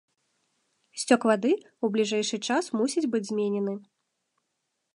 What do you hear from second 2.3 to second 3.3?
час мусіць быць